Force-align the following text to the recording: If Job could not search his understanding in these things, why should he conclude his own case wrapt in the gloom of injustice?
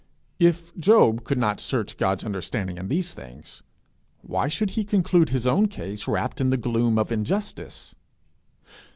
If 0.39 0.75
Job 0.79 1.23
could 1.25 1.37
not 1.37 1.59
search 1.59 1.91
his 1.99 2.23
understanding 2.23 2.79
in 2.79 2.87
these 2.87 3.13
things, 3.13 3.61
why 4.23 4.47
should 4.47 4.71
he 4.71 4.83
conclude 4.83 5.29
his 5.29 5.45
own 5.45 5.67
case 5.67 6.07
wrapt 6.07 6.41
in 6.41 6.49
the 6.49 6.57
gloom 6.57 6.97
of 6.97 7.11
injustice? 7.11 7.93